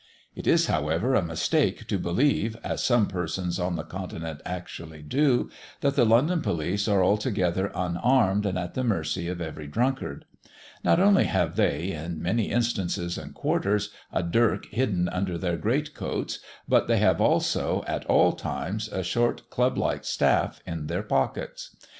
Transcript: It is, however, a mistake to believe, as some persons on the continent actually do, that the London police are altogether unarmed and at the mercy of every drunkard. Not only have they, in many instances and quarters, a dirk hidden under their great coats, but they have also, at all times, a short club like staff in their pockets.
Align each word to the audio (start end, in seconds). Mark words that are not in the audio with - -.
It 0.35 0.47
is, 0.47 0.65
however, 0.65 1.13
a 1.13 1.21
mistake 1.21 1.85
to 1.85 1.99
believe, 1.99 2.57
as 2.63 2.83
some 2.83 3.05
persons 3.05 3.59
on 3.59 3.75
the 3.75 3.83
continent 3.83 4.41
actually 4.47 5.03
do, 5.03 5.51
that 5.81 5.95
the 5.95 6.05
London 6.07 6.41
police 6.41 6.87
are 6.87 7.03
altogether 7.03 7.71
unarmed 7.75 8.47
and 8.47 8.57
at 8.57 8.73
the 8.73 8.83
mercy 8.83 9.27
of 9.27 9.39
every 9.39 9.67
drunkard. 9.67 10.25
Not 10.83 10.99
only 10.99 11.25
have 11.25 11.55
they, 11.55 11.91
in 11.91 12.19
many 12.19 12.49
instances 12.49 13.15
and 13.15 13.35
quarters, 13.35 13.91
a 14.11 14.23
dirk 14.23 14.65
hidden 14.71 15.07
under 15.07 15.37
their 15.37 15.55
great 15.55 15.93
coats, 15.93 16.39
but 16.67 16.87
they 16.87 16.97
have 16.97 17.21
also, 17.21 17.83
at 17.85 18.03
all 18.07 18.31
times, 18.33 18.87
a 18.87 19.03
short 19.03 19.51
club 19.51 19.77
like 19.77 20.03
staff 20.03 20.61
in 20.65 20.87
their 20.87 21.03
pockets. 21.03 21.75